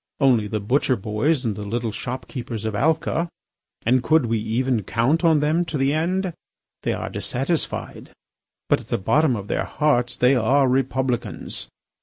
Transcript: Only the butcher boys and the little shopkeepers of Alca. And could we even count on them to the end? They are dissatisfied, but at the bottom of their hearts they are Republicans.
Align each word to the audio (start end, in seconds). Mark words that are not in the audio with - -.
Only 0.19 0.47
the 0.47 0.59
butcher 0.59 0.95
boys 0.95 1.45
and 1.45 1.55
the 1.55 1.61
little 1.61 1.91
shopkeepers 1.91 2.65
of 2.65 2.73
Alca. 2.73 3.29
And 3.85 4.01
could 4.01 4.25
we 4.25 4.39
even 4.39 4.81
count 4.81 5.23
on 5.23 5.41
them 5.41 5.63
to 5.65 5.77
the 5.77 5.93
end? 5.93 6.33
They 6.81 6.93
are 6.93 7.07
dissatisfied, 7.11 8.09
but 8.67 8.81
at 8.81 8.87
the 8.87 8.97
bottom 8.97 9.35
of 9.35 9.47
their 9.47 9.65
hearts 9.65 10.17
they 10.17 10.33
are 10.33 10.67
Republicans. 10.67 11.69